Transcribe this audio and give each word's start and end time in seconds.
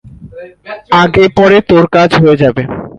আগে 1.01 1.23
পরে 1.37 1.57
তোর 1.69 1.83
কাজ 1.95 2.09
হয়ে 2.21 2.35
যাবে! 2.43 2.63